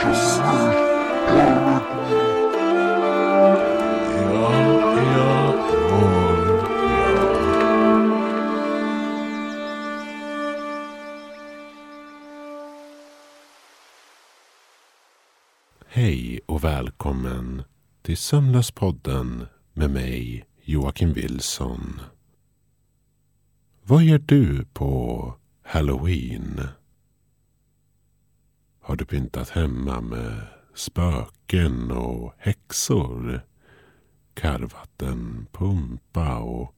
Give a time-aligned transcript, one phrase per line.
[0.00, 0.39] Precious.
[18.20, 22.00] Sömnlöspodden med mig Joakim Wilson.
[23.82, 26.60] Vad gör du på Halloween?
[28.80, 33.46] Har du pyntat hemma med spöken och häxor?
[34.34, 36.74] Karvat en pumpa och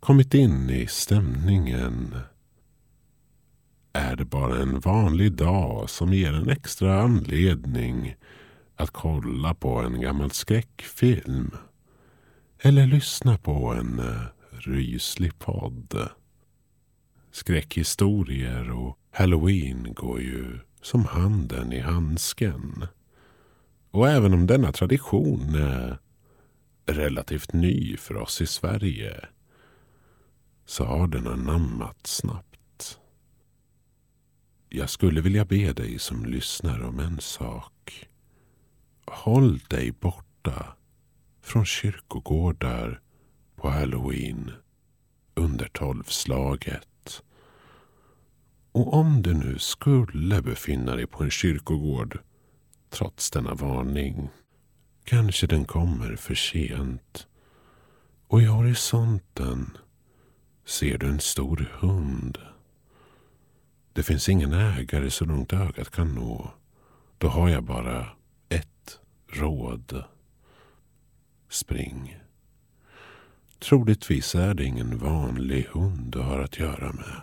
[0.00, 2.14] kommit in i stämningen?
[3.92, 8.16] Är det bara en vanlig dag som ger en extra anledning
[8.76, 11.50] att kolla på en gammal skräckfilm?
[12.58, 16.08] Eller lyssna på en eh, ryslig podd?
[17.30, 22.86] Skräckhistorier och halloween går ju som handen i handsken.
[23.90, 25.98] Och även om denna tradition är
[26.86, 29.20] relativt ny för oss i Sverige
[30.66, 32.98] så har den anammat snabbt.
[34.68, 37.75] Jag skulle vilja be dig som lyssnar om en sak.
[39.06, 40.76] Håll dig borta
[41.42, 43.00] från kyrkogårdar
[43.56, 44.50] på halloween
[45.34, 47.22] under tolvslaget.
[48.72, 52.18] Och om du nu skulle befinna dig på en kyrkogård
[52.90, 54.28] trots denna varning
[55.04, 57.26] kanske den kommer för sent.
[58.28, 59.76] Och i horisonten
[60.64, 62.38] ser du en stor hund.
[63.92, 66.50] Det finns ingen ägare så långt ögat kan nå.
[67.18, 68.15] Då har jag bara
[69.36, 70.04] råd.
[71.48, 72.16] Spring.
[73.58, 77.20] Troligtvis är det ingen vanlig hund du har att göra med.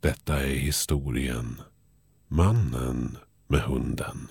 [0.00, 1.60] Detta är historien
[2.28, 4.28] Mannen med hunden.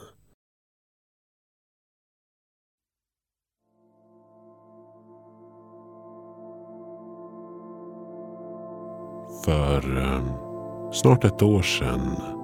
[9.45, 12.36] För eh, snart ett år sedan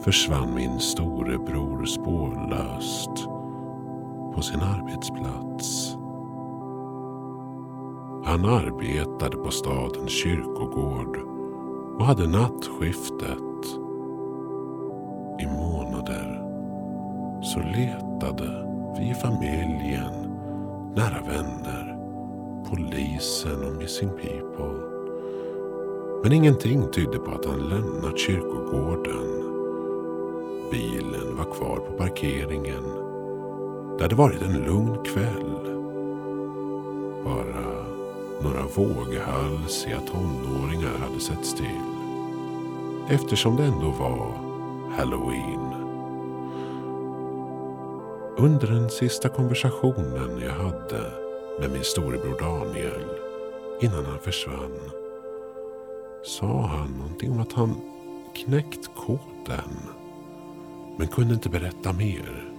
[0.00, 3.26] försvann min storebror spårlöst
[4.34, 5.96] på sin arbetsplats.
[8.24, 11.18] Han arbetade på stadens kyrkogård
[11.98, 13.38] och hade nattskiftet.
[15.40, 16.42] I månader
[17.42, 18.66] så letade
[18.98, 20.12] vi i familjen,
[20.94, 21.98] nära vänner,
[22.68, 24.80] polisen och Missing People.
[26.22, 29.35] Men ingenting tydde på att han lämnat kyrkogården.
[30.70, 32.84] Bilen var kvar på parkeringen.
[33.96, 35.76] Det hade varit en lugn kväll.
[37.24, 37.86] Bara
[38.42, 41.80] några våghalsiga tonåringar hade setts till.
[43.08, 44.32] Eftersom det ändå var
[44.96, 45.86] Halloween.
[48.38, 51.12] Under den sista konversationen jag hade
[51.60, 53.04] med min storebror Daniel
[53.80, 54.90] innan han försvann
[56.26, 57.76] sa han någonting om att han
[58.34, 59.70] knäckt koden
[60.96, 62.52] men kunde inte berätta mer.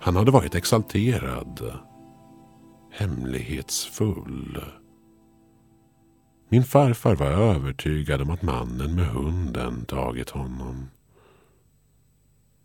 [0.00, 1.80] Han hade varit exalterad
[2.92, 4.64] hemlighetsfull.
[6.48, 10.90] Min farfar var övertygad om att mannen med hunden tagit honom.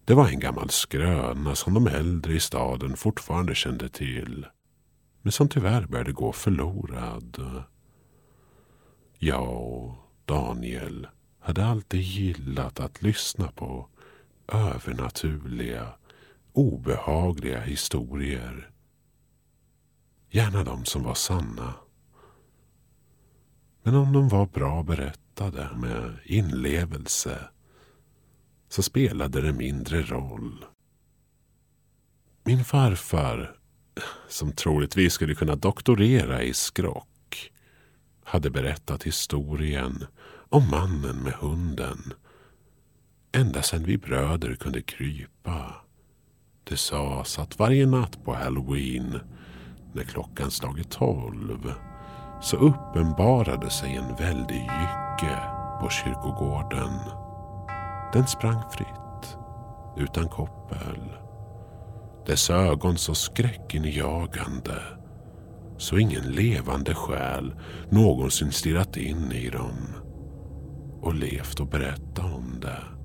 [0.06, 4.46] Det var en gammal skröna som de äldre i staden fortfarande kände till.
[5.22, 7.64] Men som tyvärr började gå förlorad.
[9.18, 11.08] Jag och Daniel
[11.40, 13.88] hade alltid gillat att lyssna på
[14.48, 15.94] övernaturliga,
[16.54, 18.70] obehagliga historier.
[20.30, 21.74] Gärna de som var sanna.
[23.84, 27.40] Men om de var bra berättade med inlevelse
[28.70, 30.66] så spelade det mindre roll.
[32.44, 33.56] Min farfar,
[34.28, 37.52] som troligtvis skulle kunna doktorera i skrock,
[38.24, 40.06] hade berättat historien
[40.50, 42.14] om mannen med hunden
[43.32, 45.76] ända sedan vi bröder kunde krypa.
[46.64, 49.20] Det sades att varje natt på halloween
[49.94, 51.74] när klockan slagit tolv
[52.42, 55.40] så uppenbarade sig en väldig jycke
[55.82, 57.00] på kyrkogården.
[58.14, 59.38] Den sprang fritt,
[59.98, 61.00] utan koppel.
[62.26, 64.82] Dess ögon så skräckinjagande
[65.78, 67.56] så ingen levande själ
[67.90, 69.94] någonsin stirrat in i dem
[71.02, 72.97] och levt och berättat om det.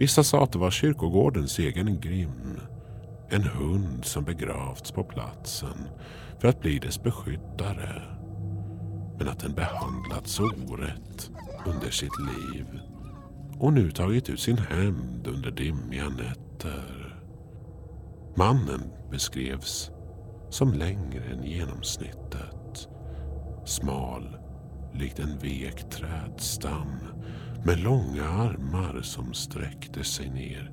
[0.00, 2.60] Vissa sa att det var kyrkogårdens egen Grim.
[3.30, 5.88] En hund som begravts på platsen
[6.38, 8.02] för att bli dess beskyddare.
[9.18, 11.30] Men att den behandlats orätt
[11.66, 12.66] under sitt liv
[13.58, 17.16] och nu tagit ut sin hämnd under dimmiga nätter.
[18.36, 19.90] Mannen beskrevs
[20.50, 22.88] som längre än genomsnittet.
[23.64, 24.36] Smal,
[24.94, 27.00] likt en vek trädstam
[27.64, 30.70] med långa armar som sträckte sig ner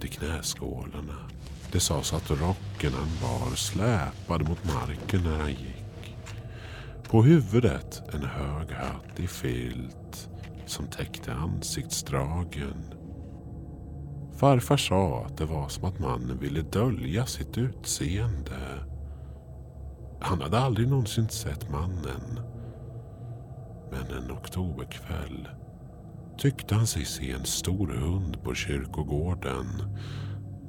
[0.00, 1.30] till knäskålarna.
[1.72, 6.16] Det sades att rocken han bar släpade mot marken när han gick.
[7.08, 10.28] På huvudet en hög hatt i filt
[10.66, 12.94] som täckte ansiktsdragen.
[14.36, 18.84] Farfar sa att det var som att mannen ville dölja sitt utseende.
[20.20, 22.40] Han hade aldrig någonsin sett mannen.
[23.90, 25.48] Men en oktoberkväll
[26.38, 29.66] tyckte han sig se en stor hund på kyrkogården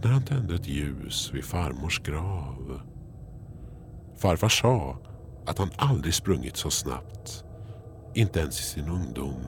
[0.04, 2.82] när han tände ett ljus vid farmors grav.
[4.18, 4.98] Farfar sa
[5.46, 7.44] att han aldrig sprungit så snabbt.
[8.16, 9.42] Inte ens i sin ungdom.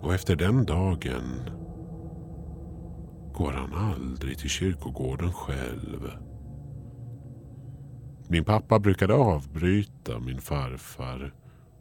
[0.00, 1.50] Och efter den dagen
[3.34, 6.10] går han aldrig till kyrkogården själv.
[8.28, 11.34] Min pappa brukade avbryta min farfar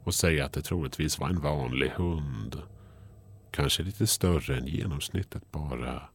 [0.06, 2.62] och säga att det troligtvis var en vanlig hund.
[3.52, 6.10] Kanske lite större än genomsnittet bara.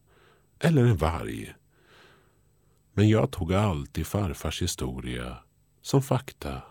[0.58, 1.54] Eller en varg.
[2.92, 5.37] Men jag tog alltid farfars historia
[5.82, 6.62] som fakta.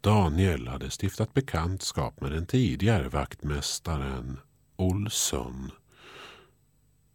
[0.00, 4.38] Daniel hade stiftat bekantskap med den tidigare vaktmästaren
[4.76, 5.70] Olsson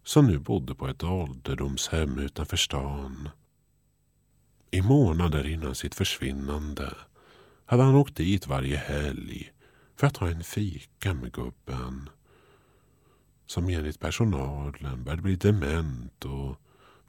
[0.04, 3.30] som nu bodde på ett ålderdomshem utanför stan.
[4.72, 6.94] I månader innan sitt försvinnande
[7.70, 9.52] hade han åkt dit varje helg
[9.96, 12.10] för att ha en fika med gubben.
[13.46, 16.56] Som enligt personalen började bli dement och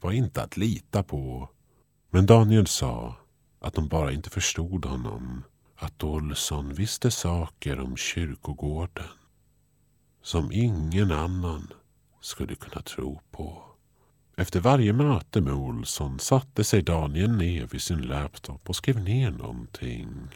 [0.00, 1.48] var inte att lita på.
[2.10, 3.16] Men Daniel sa
[3.60, 5.42] att de bara inte förstod honom.
[5.76, 9.04] Att Olsson visste saker om kyrkogården
[10.22, 11.72] som ingen annan
[12.20, 13.64] skulle kunna tro på.
[14.36, 19.30] Efter varje möte med Olsson satte sig Daniel ner vid sin laptop och skrev ner
[19.30, 20.28] någonting.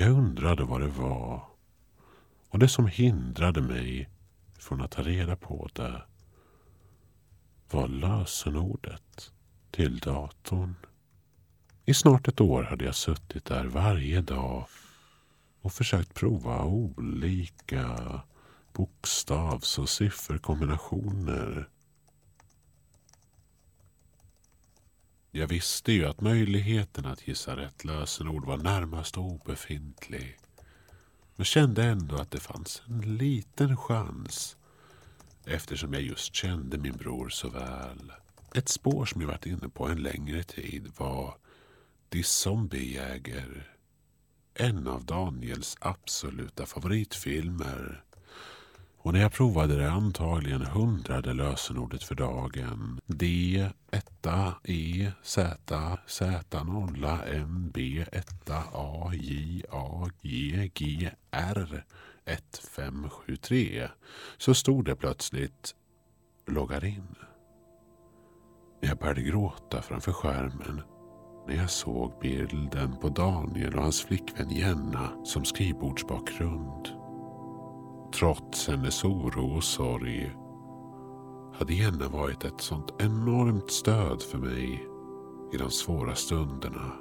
[0.00, 1.44] Jag undrade vad det var
[2.48, 4.08] och det som hindrade mig
[4.58, 6.02] från att ta reda på det
[7.70, 9.32] var lösenordet
[9.70, 10.74] till datorn.
[11.84, 14.66] I snart ett år hade jag suttit där varje dag
[15.60, 18.20] och försökt prova olika
[18.72, 21.68] bokstavs och sifferkombinationer.
[25.32, 30.38] Jag visste ju att möjligheten att gissa rätt lösenord var närmast obefintlig.
[31.36, 34.56] Men kände ändå att det fanns en liten chans
[35.44, 38.12] eftersom jag just kände min bror så väl.
[38.54, 41.34] Ett spår som jag varit inne på en längre tid var
[42.08, 43.76] Die Zombiejäger.
[44.54, 48.04] En av Daniels absoluta favoritfilmer.
[49.02, 53.00] Och när jag provade det antagligen hundrade lösenordet för dagen.
[53.06, 54.26] D, 1,
[54.64, 55.56] E, Z,
[56.06, 61.84] Z, 0, M, B, 1, A, J, A, G, G, R,
[62.24, 63.88] 1573.
[64.38, 65.74] Så stod det plötsligt
[66.46, 67.14] loggar in.
[68.80, 70.82] Jag började gråta framför skärmen
[71.48, 77.09] när jag såg bilden på Daniel och hans flickvän Jenna som skrivbordsbakgrund.
[78.12, 80.32] Trots hennes oro och sorg
[81.58, 84.86] hade Jenna varit ett sånt enormt stöd för mig
[85.52, 86.92] i de svåra stunderna.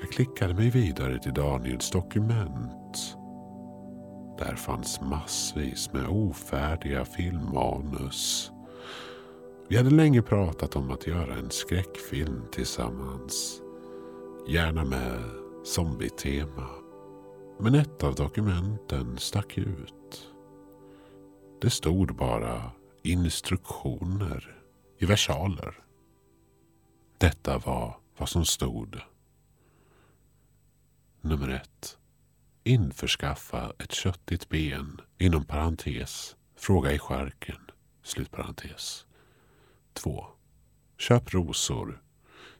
[0.00, 3.16] Jag klickade mig vidare till Daniels dokument.
[4.38, 8.50] Där fanns massvis med ofärdiga filmmanus.
[9.68, 13.60] Vi hade länge pratat om att göra en skräckfilm tillsammans.
[14.48, 15.20] Gärna med
[15.64, 16.85] zombietema.
[17.58, 20.32] Men ett av dokumenten stack ut.
[21.60, 22.70] Det stod bara
[23.02, 24.62] instruktioner
[24.98, 25.84] i versaler.
[27.18, 29.00] Detta var vad som stod.
[31.20, 31.98] Nummer ett.
[32.64, 36.36] Införskaffa ett köttigt ben inom parentes.
[36.56, 37.70] Fråga i skärken.
[38.02, 39.06] Slutparentes.
[39.92, 40.26] 2.
[40.98, 42.02] Köp rosor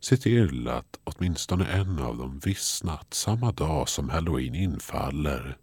[0.08, 5.58] Se till att åtminstone en av dem vissnat samma dag som halloween infaller.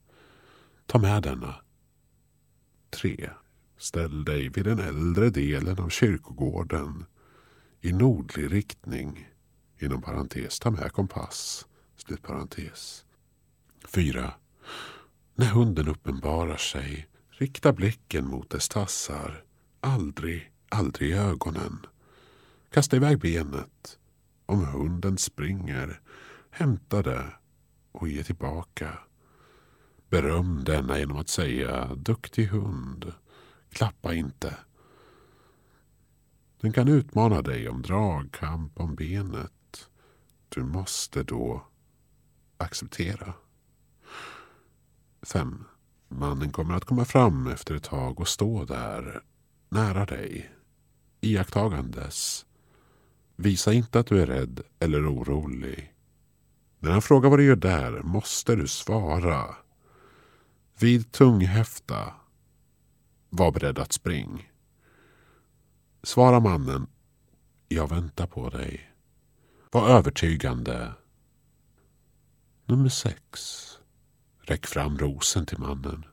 [0.86, 1.56] Ta med denna.
[2.90, 3.30] 3.
[3.78, 7.06] Ställ dig vid den äldre delen av kyrkogården
[7.82, 9.30] i nordlig riktning.
[9.80, 11.68] Inom parentes, ta med kompass.
[11.98, 13.06] Slut parentes.
[13.88, 14.34] 4.
[15.36, 19.44] När hunden uppenbarar sig, Rikta blicken mot dess tassar.
[19.80, 21.86] Aldrig, aldrig i ögonen.
[22.70, 24.00] Kasta iväg benet.
[24.46, 26.02] Om hunden springer,
[26.50, 27.34] hämta det
[27.92, 28.98] och ge tillbaka.
[30.10, 33.14] Beröm denna genom att säga duktig hund.
[33.70, 34.58] Klappa inte.
[36.62, 39.90] Den kan utmana dig om dragkamp om benet.
[40.50, 41.68] Du måste då
[42.58, 43.34] acceptera.
[45.22, 45.64] 5.
[46.08, 49.24] Mannen kommer att komma fram efter ett tag och stå där,
[49.70, 50.52] nära dig,
[51.22, 52.46] iakttagandes.
[53.36, 55.94] Visa inte att du är rädd eller orolig.
[56.80, 59.56] När han frågar vad du gör där måste du svara.
[60.80, 62.14] Vid tunghäfta.
[63.30, 64.52] Var beredd att spring.
[66.04, 66.88] Svara mannen.
[67.68, 68.92] Jag väntar på dig.
[69.72, 70.94] Var övertygande.
[72.66, 73.60] Nummer sex.
[74.42, 76.06] Räck fram rosen till mannen.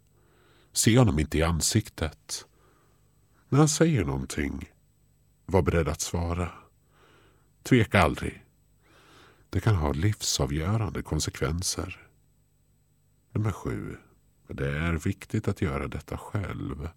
[0.73, 2.47] Se honom inte i ansiktet.
[3.49, 4.71] När han säger någonting,
[5.47, 6.53] var beredd att svara.
[7.63, 8.45] Tveka aldrig.
[9.51, 12.07] Det kan ha livsavgörande konsekvenser.
[13.33, 13.97] Nummer sju.
[14.49, 16.89] Det är viktigt att göra detta själv.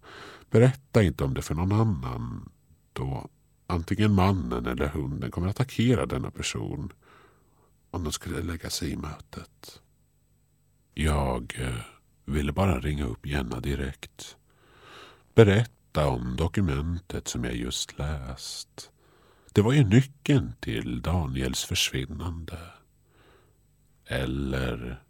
[0.50, 2.50] Berätta inte om det för någon annan.
[2.92, 3.28] Då
[3.66, 6.92] antingen mannen eller hunden kommer att attackera denna person
[7.90, 9.82] om de skulle lägga sig i mötet.
[10.94, 11.80] Jag eh,
[12.24, 14.36] ville bara ringa upp Jenna direkt.
[15.34, 18.90] Berätta om dokumentet som jag just läst.
[19.54, 22.58] Det var ju nyckeln till Daniels försvinnande.
[24.06, 25.02] Eller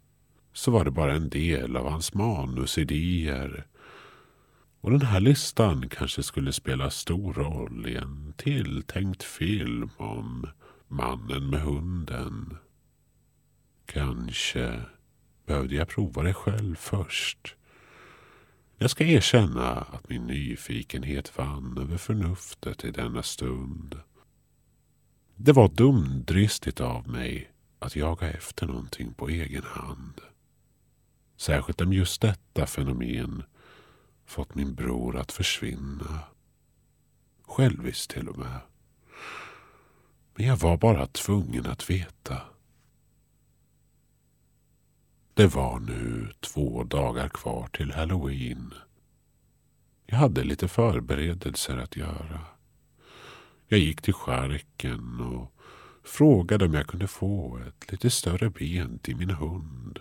[0.53, 3.67] så var det bara en del av hans manusidéer.
[4.81, 10.47] Och den här listan kanske skulle spela stor roll i en tilltänkt film om
[10.87, 12.57] mannen med hunden.
[13.85, 14.81] Kanske
[15.45, 17.55] behövde jag prova det själv först.
[18.77, 23.95] Jag ska erkänna att min nyfikenhet vann över förnuftet i denna stund.
[25.35, 30.21] Det var dumdristigt av mig att jaga efter någonting på egen hand.
[31.37, 33.43] Särskilt om just detta fenomen
[34.25, 36.19] fått min bror att försvinna.
[37.43, 38.59] Själviskt till och med.
[40.35, 42.41] Men jag var bara tvungen att veta.
[45.33, 48.73] Det var nu två dagar kvar till halloween.
[50.05, 52.54] Jag hade lite förberedelser att göra.
[53.67, 55.51] Jag gick till skärken och
[56.03, 59.99] frågade om jag kunde få ett lite större ben till min hund.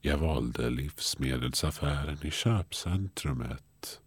[0.00, 4.00] Jag valde livsmedelsaffären i köpcentrumet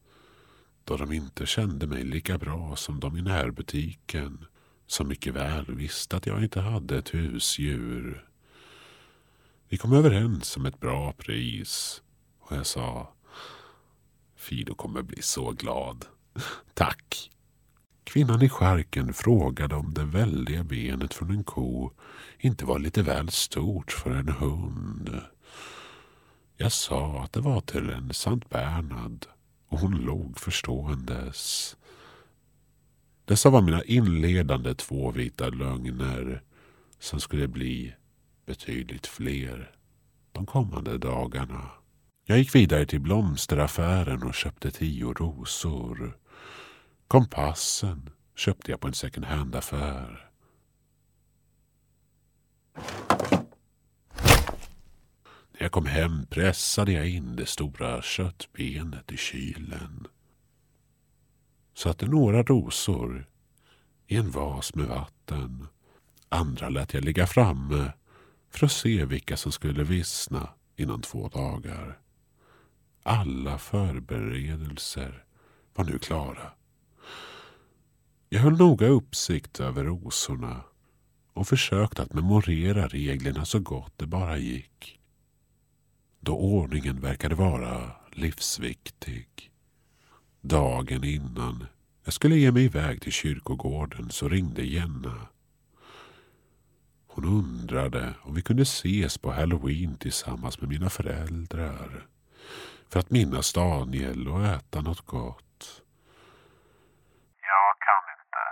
[0.83, 4.45] då de inte kände mig lika bra som de i närbutiken
[4.87, 8.29] som mycket väl visste att jag inte hade ett husdjur.
[9.69, 12.01] Vi kom överens om ett bra pris
[12.39, 13.13] och jag sa
[14.35, 16.05] Fido kommer bli så glad.
[16.73, 17.29] Tack.
[18.03, 21.91] Kvinnan i skärken frågade om det väldiga benet från en ko
[22.39, 25.21] inte var lite väl stort för en hund.
[26.57, 29.25] Jag sa att det var till en Sankt Bernhard
[29.67, 31.75] och hon log förståendes.
[33.25, 36.41] Dessa var mina inledande två vita lögner
[36.99, 37.93] som skulle bli
[38.45, 39.71] betydligt fler
[40.31, 41.69] de kommande dagarna.
[42.25, 46.17] Jag gick vidare till blomsteraffären och köpte tio rosor.
[47.13, 50.31] Kompassen köpte jag på en second hand-affär.
[55.51, 60.07] När jag kom hem pressade jag in det stora köttbenet i kylen.
[61.73, 63.29] Satte några rosor
[64.07, 65.67] i en vas med vatten.
[66.29, 67.93] Andra lät jag ligga framme
[68.49, 71.99] för att se vilka som skulle vissna inom två dagar.
[73.03, 75.23] Alla förberedelser
[75.73, 76.51] var nu klara.
[78.33, 80.61] Jag höll noga uppsikt över rosorna
[81.33, 84.99] och försökte att memorera reglerna så gott det bara gick.
[86.19, 89.51] Då ordningen verkade vara livsviktig.
[90.41, 91.65] Dagen innan
[92.03, 95.27] jag skulle ge mig iväg till kyrkogården så ringde Jenna.
[97.07, 102.07] Hon undrade om vi kunde ses på halloween tillsammans med mina föräldrar.
[102.89, 105.43] För att minnas Daniel och äta något gott.
[107.53, 108.43] Jag kan inte.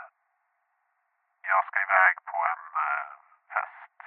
[1.52, 3.08] Jag ska iväg på en eh,
[3.54, 3.98] fest.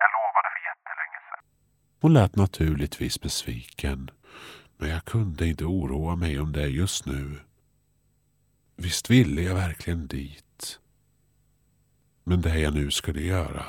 [0.00, 1.44] Jag lovade för jättelänge sedan.
[2.06, 4.10] Hon lät naturligtvis besviken.
[4.76, 7.40] Men jag kunde inte oroa mig om det just nu.
[8.76, 10.78] Visst ville jag verkligen dit.
[12.24, 13.64] Men det jag nu skulle göra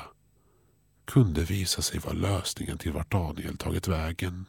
[1.04, 4.46] kunde visa sig vara lösningen till vart Daniel tagit vägen.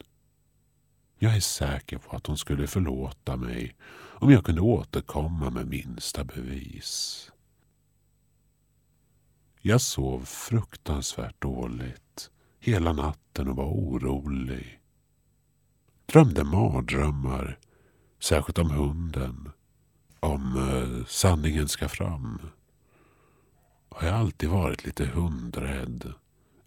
[1.19, 6.23] Jag är säker på att hon skulle förlåta mig om jag kunde återkomma med minsta
[6.23, 7.31] bevis.
[9.61, 12.08] Jag sov fruktansvärt dåligt
[12.59, 14.79] hela natten och var orolig.
[16.05, 17.59] Drömde mardrömmar,
[18.19, 19.51] särskilt om hunden.
[20.19, 22.41] Om eh, sanningen ska fram.
[23.89, 26.13] Har jag alltid varit lite hundrädd.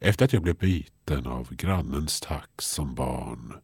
[0.00, 3.54] Efter att jag blev biten av grannens tax som barn.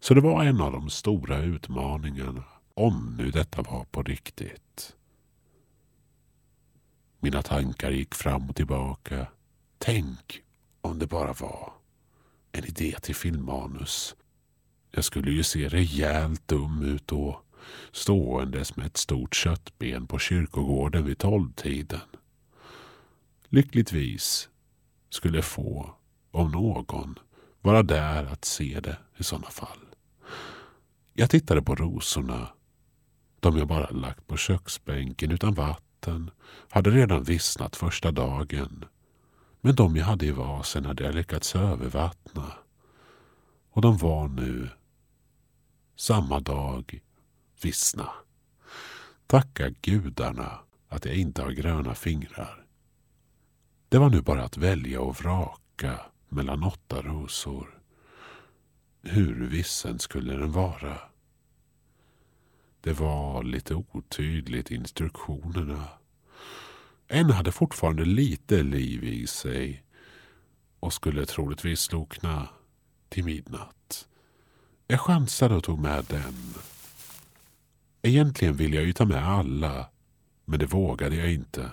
[0.00, 2.44] Så det var en av de stora utmaningarna.
[2.74, 4.96] Om nu detta var på riktigt.
[7.20, 9.26] Mina tankar gick fram och tillbaka.
[9.78, 10.42] Tänk
[10.84, 11.72] om det bara var
[12.52, 14.16] en idé till filmmanus.
[14.90, 17.40] Jag skulle ju se rejält dum ut då.
[17.92, 22.00] Ståendes med ett stort köttben på kyrkogården vid tolvtiden.
[23.48, 24.48] Lyckligtvis
[25.10, 25.94] skulle få,
[26.30, 27.18] om någon,
[27.60, 29.84] vara där att se det i sådana fall.
[31.12, 32.48] Jag tittade på rosorna.
[33.40, 36.30] De jag bara lagt på köksbänken utan vatten
[36.70, 38.84] hade redan vissnat första dagen.
[39.64, 42.52] Men de jag hade i vasen hade jag lyckats övervattna.
[43.70, 44.70] Och de var nu,
[45.96, 47.00] samma dag,
[47.62, 48.10] vissna.
[49.26, 52.66] Tacka gudarna att jag inte har gröna fingrar.
[53.88, 57.78] Det var nu bara att välja och vraka mellan åtta rosor.
[59.02, 60.98] Hur vissen skulle den vara?
[62.80, 65.88] Det var lite otydligt i instruktionerna.
[67.08, 69.84] En hade fortfarande lite liv i sig
[70.80, 72.48] och skulle troligtvis slokna
[73.08, 74.08] till midnatt.
[74.86, 76.54] Jag chansade och tog med den.
[78.02, 79.88] Egentligen ville jag ju ta med alla,
[80.44, 81.70] men det vågade jag inte.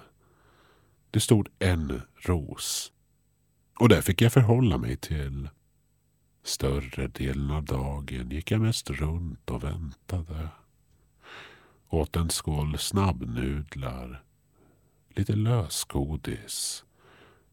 [1.11, 2.91] Det stod en ros.
[3.79, 5.49] Och det fick jag förhålla mig till.
[6.43, 10.49] Större delen av dagen gick jag mest runt och väntade.
[11.89, 14.23] Åt en skål snabbnudlar.
[15.15, 16.83] Lite lösgodis.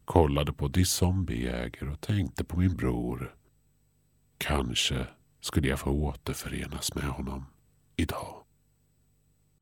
[0.05, 3.35] Kollade på De Zombieäger och tänkte på min bror.
[4.39, 5.07] Kanske
[5.41, 7.45] skulle jag få återförenas med honom
[7.97, 8.45] idag.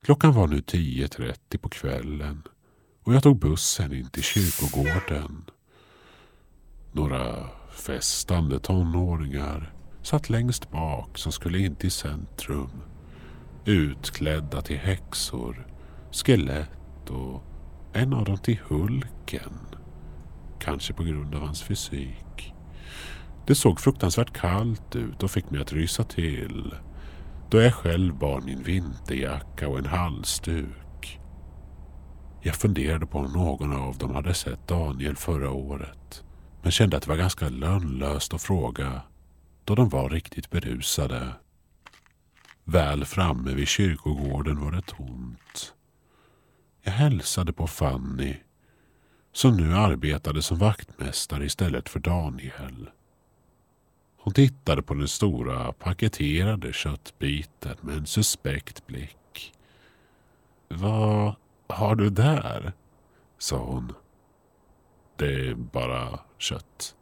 [0.05, 2.43] Klockan var nu 10.30 på kvällen
[3.03, 5.45] och jag tog bussen in till kyrkogården.
[6.93, 12.83] Några festande tonåringar satt längst bak som skulle in till centrum.
[13.65, 15.67] Utklädda till häxor,
[16.13, 17.43] skelett och
[17.97, 19.53] en av dem till Hulken.
[20.61, 22.55] Kanske på grund av hans fysik.
[23.47, 26.75] Det såg fruktansvärt kallt ut och fick mig att rysa till.
[27.51, 31.21] Då jag själv bar min vinterjacka och en halsduk.
[32.43, 36.25] Jag funderade på om någon av dem hade sett Daniel förra året.
[36.63, 39.03] Men kände att det var ganska lönlöst att fråga
[39.65, 41.33] då de var riktigt berusade.
[42.65, 45.76] Väl framme vid kyrkogården var det tomt.
[46.87, 48.37] Jag hälsade på Fanny
[49.33, 52.91] som nu arbetade som vaktmästare istället för Daniel.
[54.17, 59.55] Hon tittade på den stora paketerade köttbiten med en suspekt blick.
[60.69, 61.35] Vad
[61.69, 62.73] har du där?
[63.39, 63.93] sa hon.
[65.17, 66.97] Det är bara kött.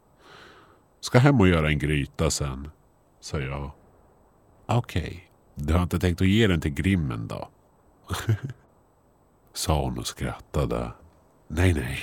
[0.99, 2.69] Ska hem och göra en gryta sen,
[3.19, 3.71] sa jag.
[4.65, 5.19] Okej, okay.
[5.55, 7.49] du har inte tänkt att ge den till Grimmen då?
[9.55, 10.91] sa hon och skrattade.
[11.47, 11.99] Nej, nej,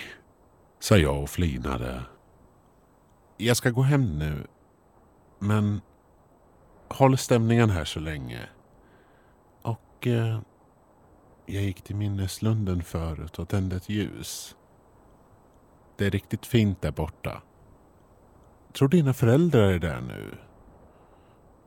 [0.79, 2.03] sa jag och flinade.
[3.37, 4.47] Jag ska gå hem nu.
[5.39, 5.81] Men
[6.89, 8.49] håll stämningen här så länge.
[9.63, 10.41] Och eh,
[11.47, 14.57] jag gick till minneslunden förut och tände ett ljus.
[15.97, 17.43] Det är riktigt fint där borta.
[18.73, 20.39] Tror dina föräldrar är där nu?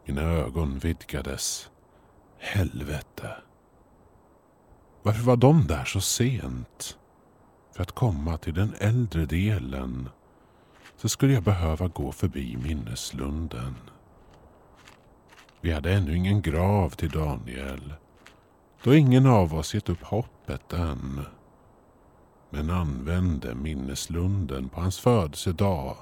[0.06, 1.69] Mina ögon vidgades.
[2.38, 3.36] Helvete.
[5.06, 6.98] Varför var de där så sent?
[7.72, 10.10] För att komma till den äldre delen
[10.98, 13.76] så skulle jag behöva gå förbi minneslunden.
[15.62, 17.94] Vi hade ännu ingen grav till Daniel
[18.84, 21.26] då ingen av oss gett upp hoppet än.
[22.50, 25.98] Men använde minneslunden på hans födelsedag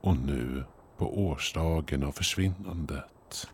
[0.00, 0.64] och nu
[0.96, 3.48] på årsdagen av försvinnandet.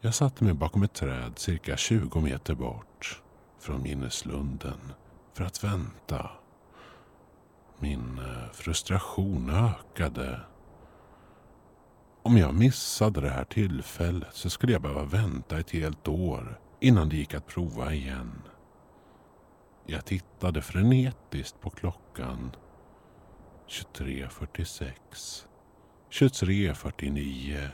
[0.00, 3.20] Jag satte mig bakom ett träd cirka 20 meter bort
[3.64, 4.92] från minneslunden
[5.32, 6.30] för att vänta.
[7.78, 10.40] Min eh, frustration ökade.
[12.22, 17.08] Om jag missade det här tillfället så skulle jag behöva vänta ett helt år innan
[17.08, 18.42] det gick att prova igen.
[19.86, 22.50] Jag tittade frenetiskt på klockan.
[23.68, 24.92] 23.46.
[26.10, 27.68] 23.49.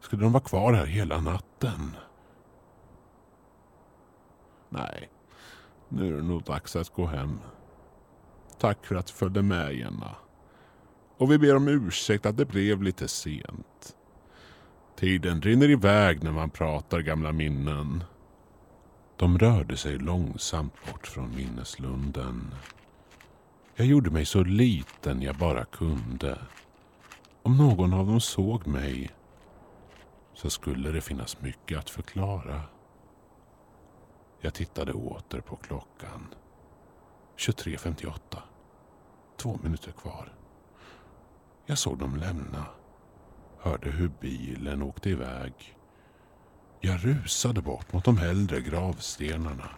[0.00, 1.96] Skulle de vara kvar här hela natten?
[4.72, 5.08] Nej,
[5.88, 7.38] nu är det nog dags att gå hem.
[8.58, 10.16] Tack för att du följde med Jenna.
[11.16, 13.96] Och vi ber om ursäkt att det blev lite sent.
[14.96, 18.04] Tiden rinner iväg när man pratar gamla minnen.
[19.16, 22.54] De rörde sig långsamt bort från minneslunden.
[23.74, 26.38] Jag gjorde mig så liten jag bara kunde.
[27.42, 29.10] Om någon av dem såg mig
[30.34, 32.62] så skulle det finnas mycket att förklara.
[34.44, 36.34] Jag tittade åter på klockan.
[37.36, 38.38] 23.58.
[39.36, 40.32] Två minuter kvar.
[41.66, 42.66] Jag såg dem lämna.
[43.58, 45.76] Hörde hur bilen åkte iväg.
[46.80, 49.68] Jag rusade bort mot de äldre gravstenarna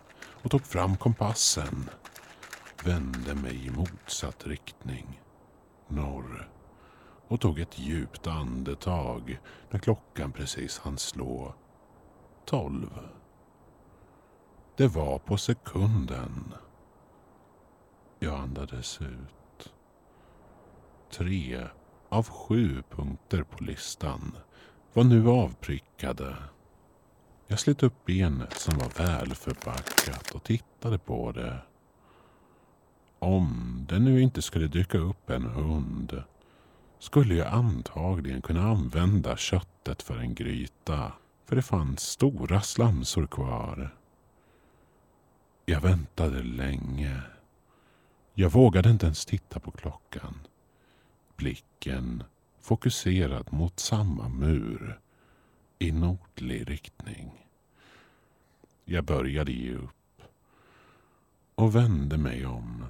[0.42, 1.90] och tog fram kompassen.
[2.84, 5.20] Vände mig i motsatt riktning.
[5.88, 6.50] Norr.
[7.28, 11.54] Och tog ett djupt andetag när klockan precis hann slå
[12.44, 12.90] tolv.
[14.76, 16.54] Det var på sekunden.
[18.18, 19.72] Jag andades ut.
[21.10, 21.66] Tre
[22.08, 24.36] av sju punkter på listan
[24.92, 26.36] var nu avprickade.
[27.46, 31.58] Jag slet upp benet som var välförpackat och tittade på det.
[33.18, 36.22] Om det nu inte skulle dyka upp en hund
[36.98, 41.12] skulle jag antagligen kunna använda köttet för en gryta.
[41.44, 43.94] För det fanns stora slamsor kvar.
[45.66, 47.22] Jag väntade länge.
[48.34, 50.34] Jag vågade inte ens titta på klockan.
[51.36, 52.24] Blicken
[52.60, 55.00] fokuserad mot samma mur
[55.78, 57.46] i nordlig riktning.
[58.84, 60.22] Jag började ge upp
[61.54, 62.84] och vände mig om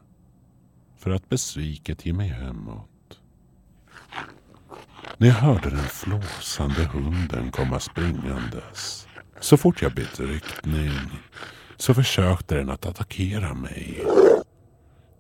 [0.97, 3.21] för att besviket ge mig hemåt.
[5.17, 9.09] När jag hörde den flåsande hunden komma springandes
[9.41, 10.93] så fort jag bytte riktning
[11.77, 14.05] så försökte den att attackera mig.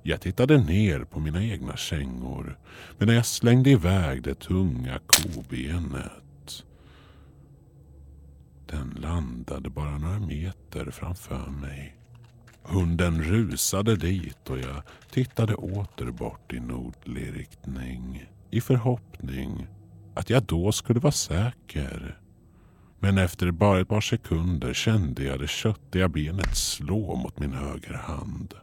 [0.02, 2.58] Jag tittade ner på mina egna kängor
[2.98, 6.64] medan jag slängde iväg det tunga kobenet.
[8.66, 11.96] Den landade bara några meter framför mig.
[12.62, 19.66] Hunden rusade dit och jag tittade åter bort i nordlig riktning i förhoppning
[20.14, 22.18] att jag då skulle vara säker.
[23.04, 27.96] Men efter bara ett par sekunder kände jag det köttiga benet slå mot min högra
[27.96, 28.54] hand.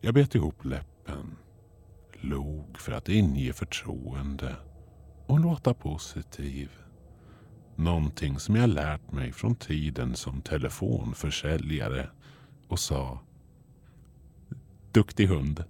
[0.00, 1.36] Jag bet ihop läppen,
[2.20, 4.56] log för att inge förtroende
[5.26, 6.70] och låta positiv.
[7.76, 12.08] Någonting som jag lärt mig från tiden som telefonförsäljare
[12.68, 13.20] och sa
[14.92, 15.64] Duktig hund.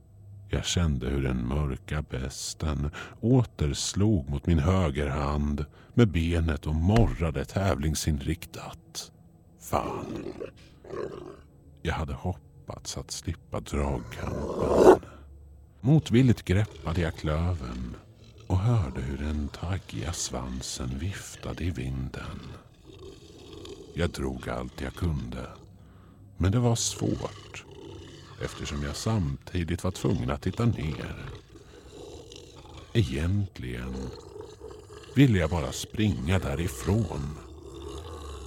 [0.55, 7.45] Jag kände hur den mörka besten åter slog mot min högerhand med benet och morrade
[7.45, 9.13] tävlingsinriktat.
[9.61, 10.25] Fan.
[11.83, 15.09] Jag hade hoppats att slippa dragkampen.
[15.81, 17.97] Motvilligt greppade jag klöven
[18.47, 22.41] och hörde hur den taggiga svansen viftade i vinden.
[23.95, 25.47] Jag drog allt jag kunde.
[26.37, 27.65] Men det var svårt
[28.45, 31.15] eftersom jag samtidigt var tvungen att titta ner.
[32.93, 33.95] Egentligen
[35.15, 37.39] ville jag bara springa därifrån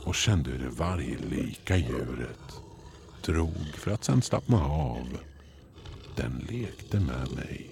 [0.04, 2.62] och kände hur det varglika djuret
[3.22, 5.18] drog för att sen slappna av.
[6.16, 7.70] Den lekte med mig.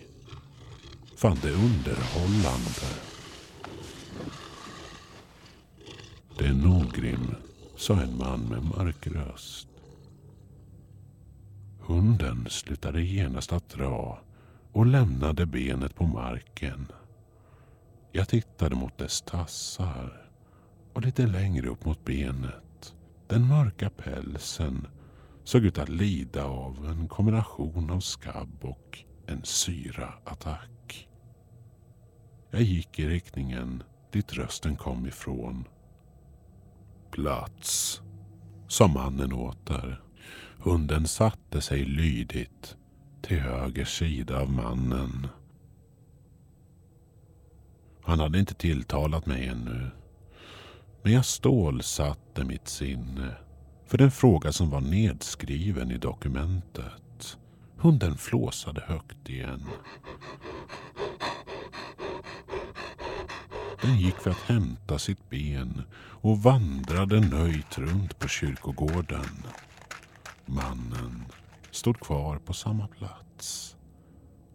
[1.15, 2.88] Fann det underhållande.
[6.38, 7.36] Det är Nogrim,
[7.77, 9.67] sa en man med mörk röst.
[11.85, 14.19] Hunden slutade genast att dra
[14.71, 16.87] och lämnade benet på marken.
[18.11, 20.29] Jag tittade mot dess tassar
[20.93, 22.95] och lite längre upp mot benet.
[23.27, 24.87] Den mörka pälsen
[25.43, 31.09] såg ut att lida av en kombination av skabb och en syraattack.
[32.51, 35.67] Jag gick i riktningen dit rösten kom ifrån.
[37.11, 38.01] Plats,
[38.67, 40.03] sa mannen åter.
[40.63, 42.78] Hunden satte sig lydigt
[43.21, 45.28] till höger sida av mannen.
[48.04, 49.89] Han hade inte tilltalat mig ännu.
[51.02, 53.36] Men jag stålsatte mitt sinne
[53.86, 57.38] för den fråga som var nedskriven i dokumentet.
[57.78, 59.65] Hunden flåsade högt igen.
[63.82, 65.82] Den gick för att hämta sitt ben
[66.21, 69.26] och vandrade nöjt runt på kyrkogården.
[70.45, 71.25] Mannen
[71.71, 73.77] stod kvar på samma plats.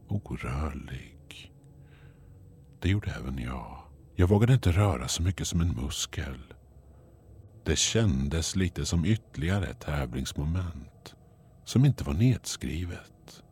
[0.09, 1.53] Orörlig.
[2.81, 3.83] Det gjorde även jag.
[4.17, 6.55] Jag vågade inte röra så mycket som en muskel.
[7.65, 11.15] Det kändes lite som ytterligare ett tävlingsmoment
[11.65, 13.43] som inte var nedskrivet.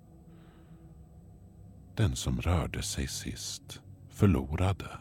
[1.94, 4.98] Den som rörde sig sist förlorade.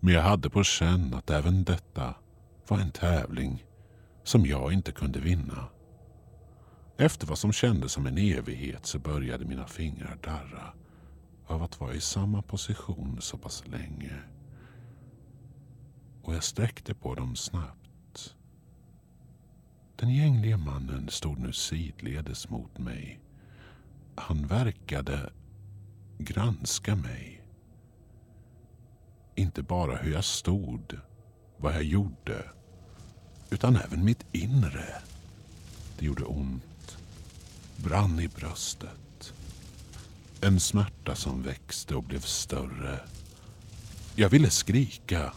[0.00, 2.14] Men jag hade på känn att även detta
[2.68, 3.64] var en tävling
[4.24, 5.68] som jag inte kunde vinna.
[6.96, 10.72] Efter vad som kändes som en evighet så började mina fingrar darra
[11.46, 14.18] av att vara i samma position så pass länge.
[16.22, 18.36] Och jag sträckte på dem snabbt.
[19.96, 23.20] Den gänglige mannen stod nu sidledes mot mig.
[24.14, 25.32] Han verkade
[26.18, 27.46] granska mig.
[29.34, 30.98] Inte bara hur jag stod,
[31.56, 32.50] vad jag gjorde,
[33.50, 35.02] utan även mitt inre.
[35.98, 36.98] Det gjorde ont,
[37.76, 39.32] brann i bröstet.
[40.40, 43.00] En smärta som växte och blev större.
[44.14, 45.32] Jag ville skrika,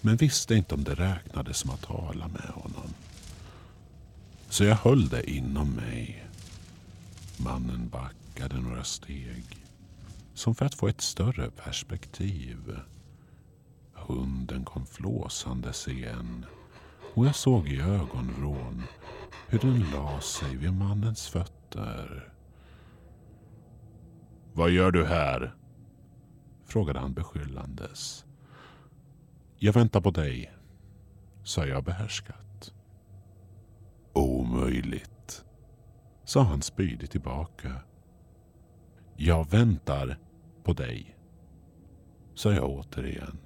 [0.00, 2.94] men visste inte om det räknades som att tala med honom.
[4.48, 6.26] Så jag höll det inom mig.
[7.36, 9.44] Mannen backade några steg.
[10.34, 12.78] Som för att få ett större perspektiv.
[13.92, 16.46] Hunden kom flåsandes igen.
[17.14, 18.82] Och jag såg i ögonvrån
[19.48, 22.32] hur den la sig vid mannens fötter.
[24.52, 25.54] Vad gör du här?
[26.64, 28.24] Frågade han beskyllandes.
[29.58, 30.52] Jag väntar på dig,
[31.44, 32.72] sa jag behärskat.
[34.12, 35.44] Omöjligt,
[36.24, 37.72] sa han spydigt tillbaka.
[39.16, 40.18] Jag väntar
[40.64, 41.16] på dig,
[42.34, 43.38] sa jag återigen.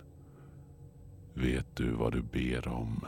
[1.34, 3.04] Vet du vad du ber om?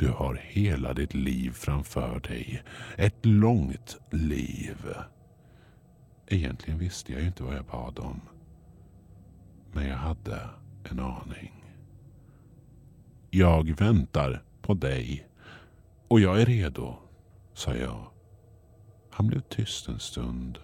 [0.00, 2.62] Du har hela ditt liv framför dig.
[2.96, 4.94] Ett långt liv.
[6.26, 8.20] Egentligen visste jag ju inte vad jag bad om.
[9.72, 10.48] Men jag hade
[10.90, 11.64] en aning.
[13.30, 15.28] Jag väntar på dig
[16.08, 16.96] och jag är redo,
[17.54, 18.06] sa jag.
[19.10, 20.58] Han blev tyst en stund.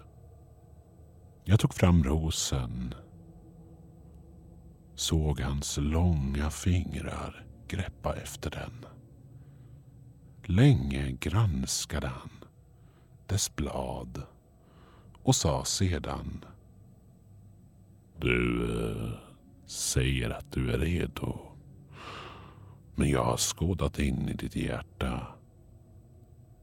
[1.43, 2.93] Jag tog fram rosen.
[4.95, 8.96] Såg hans långa fingrar greppa efter den.
[10.49, 12.29] Länge granskade han
[13.25, 14.21] dess blad
[15.23, 16.45] och sa sedan
[18.19, 19.19] Du eh,
[19.65, 21.39] säger att du är redo.
[22.95, 25.27] Men jag har skådat in i ditt hjärta.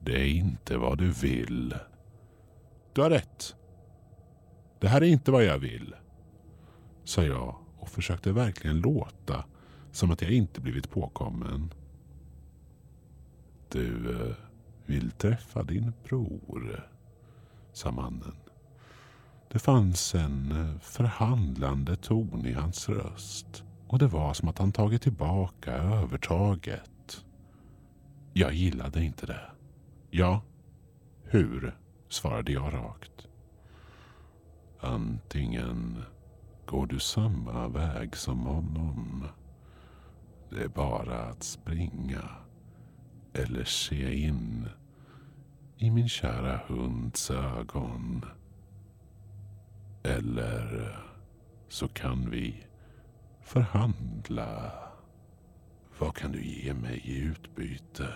[0.00, 1.74] Det är inte vad du vill.
[2.92, 3.56] Du har rätt.
[4.80, 5.94] Det här är inte vad jag vill,
[7.04, 9.44] sa jag och försökte verkligen låta
[9.92, 11.74] som att jag inte blivit påkommen.
[13.74, 14.34] Du eh,
[14.87, 16.90] vill träffa din bror,
[17.72, 18.37] sa mannen.
[19.52, 24.72] Det fanns en eh, förhandlande ton i hans röst och det var som att han
[24.72, 27.24] tagit tillbaka övertaget.
[28.32, 29.50] Jag gillade inte det.
[30.10, 30.42] Ja,
[31.24, 31.78] hur?
[32.08, 33.28] svarade jag rakt.
[34.80, 36.02] Antingen
[36.66, 39.26] går du samma väg som honom.
[40.50, 42.43] Det är bara att springa
[43.34, 44.68] eller se in
[45.76, 48.24] i min kära hunds ögon.
[50.02, 50.98] Eller
[51.68, 52.66] så kan vi
[53.42, 54.72] förhandla.
[55.98, 58.08] Vad kan du ge mig i utbyte?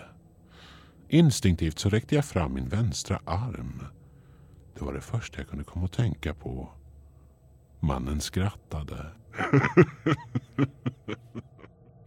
[1.07, 3.83] Instinktivt så räckte jag fram min vänstra arm.
[4.73, 6.69] Det var det första jag kunde komma att tänka på.
[7.79, 9.05] Mannen skrattade.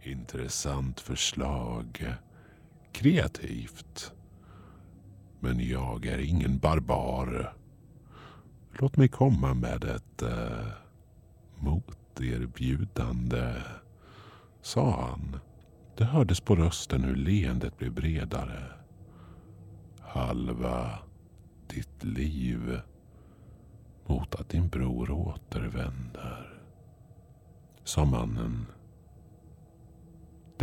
[0.01, 2.15] Intressant förslag.
[2.93, 4.13] Kreativt.
[5.39, 7.53] Men jag är ingen barbar.
[8.71, 10.67] Låt mig komma med ett äh,
[11.59, 13.53] moterbjudande,
[14.61, 15.39] sa han.
[15.97, 18.63] Det hördes på rösten hur leendet blev bredare.
[19.99, 20.99] Halva
[21.67, 22.79] ditt liv
[24.05, 26.61] mot att din bror återvänder,
[27.83, 28.65] sa mannen.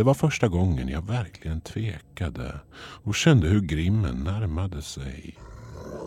[0.01, 2.61] Det var första gången jag verkligen tvekade
[3.05, 5.39] och kände hur grimmen närmade sig.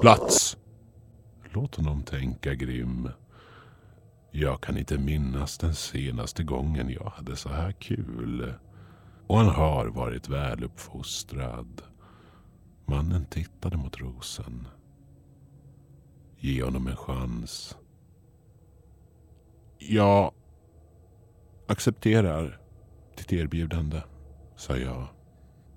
[0.01, 0.57] Plats!
[1.51, 3.09] Låt honom tänka Grim.
[4.31, 8.53] Jag kan inte minnas den senaste gången jag hade så här kul.
[9.27, 11.81] Och han har varit väluppfostrad.
[12.85, 14.67] Mannen tittade mot rosen.
[16.39, 17.77] Ge honom en chans.
[19.77, 20.31] Jag
[21.67, 22.62] accepterar
[23.23, 24.01] ditt erbjudande,
[24.55, 25.07] sa jag.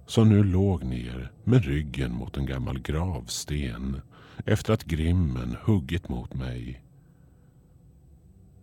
[0.06, 4.00] Som nu låg ner med ryggen mot en gammal gravsten
[4.44, 6.82] efter att grimmen huggit mot mig.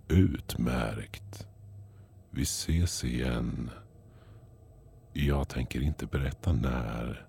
[0.07, 1.47] Utmärkt.
[2.31, 3.69] Vi ses igen.
[5.13, 7.27] Jag tänker inte berätta när.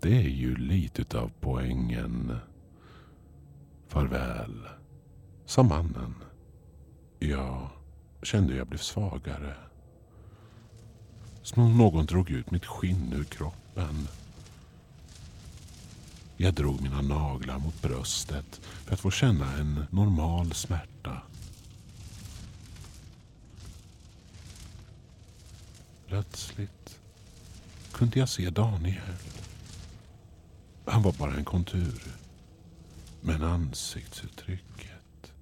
[0.00, 2.36] Det är ju lite utav poängen.
[3.88, 4.68] Farväl,
[5.46, 6.14] sa mannen.
[7.18, 7.68] Jag
[8.22, 9.63] kände jag blev svagare.
[11.44, 14.08] Som om någon drog ut mitt skinn ur kroppen.
[16.36, 21.22] Jag drog mina naglar mot bröstet för att få känna en normal smärta.
[26.06, 26.98] Plötsligt
[27.92, 29.16] kunde jag se Daniel.
[30.84, 32.02] Han var bara en kontur.
[33.20, 35.32] Men ansiktsuttrycket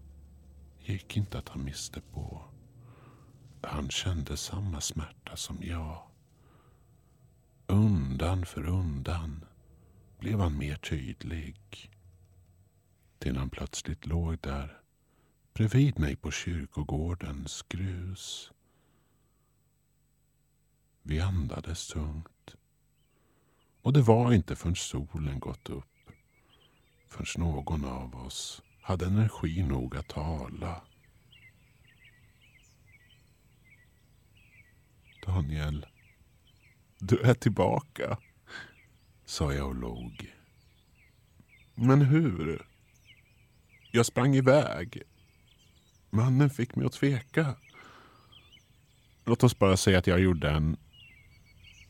[0.85, 2.52] gick inte att ta miste på.
[3.63, 6.03] Han kände samma smärta som jag.
[7.67, 9.45] Undan för undan
[10.19, 11.91] blev han mer tydlig.
[13.19, 14.81] Till han plötsligt låg där
[15.55, 18.53] bredvid mig på kyrkogårdens grus.
[21.03, 22.57] Vi andades tungt.
[23.83, 25.93] Och det var inte förrän solen gått upp
[27.13, 30.83] förrän någon av oss hade energi nog att tala.
[35.27, 35.87] Daniel,
[36.99, 38.19] du är tillbaka,
[39.25, 40.33] sa jag och log.
[41.75, 42.67] Men hur?
[43.91, 45.03] Jag sprang iväg.
[46.11, 47.55] Mannen fick mig att tveka.
[49.25, 50.77] Låt oss bara säga att jag gjorde en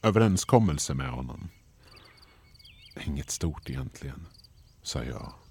[0.02, 1.48] överenskommelse med honom.
[3.06, 4.26] Inget stort egentligen,
[4.82, 5.41] sa jag.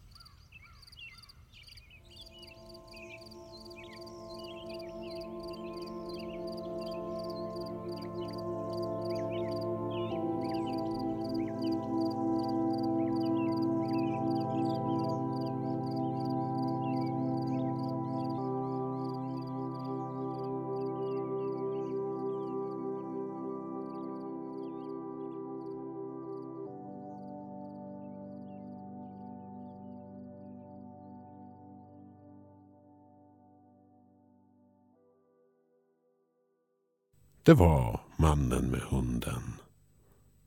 [37.52, 39.54] Det var mannen med hunden.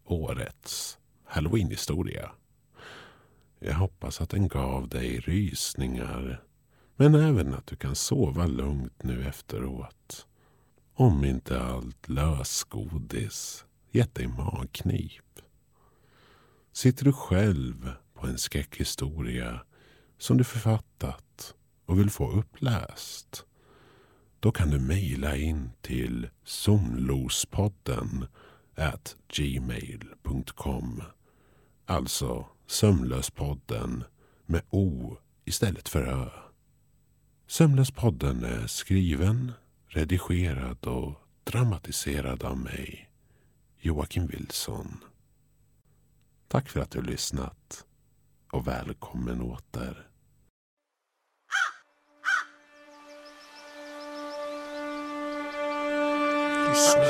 [0.04, 2.30] Årets halloweenhistoria.
[3.58, 6.44] Jag hoppas att den gav dig rysningar.
[6.96, 10.26] Men även att du kan sova lugnt nu efteråt.
[10.94, 15.40] Om inte allt lösgodis gett dig magknip.
[16.72, 19.60] Sitter du själv på en skräckhistoria
[20.18, 21.54] som du författat
[21.86, 23.44] och vill få uppläst
[24.44, 28.26] då kan du mejla in till somlospodden
[28.76, 31.02] at gmail.com.
[31.86, 34.04] Alltså Sömnlöspodden
[34.46, 36.30] med O istället för Ö.
[37.46, 39.52] Sömnlöspodden är skriven,
[39.86, 43.10] redigerad och dramatiserad av mig,
[43.78, 45.04] Joakim Wilson.
[46.48, 47.84] Tack för att du lyssnat
[48.52, 50.08] och välkommen åter.
[56.74, 57.04] Ferocious.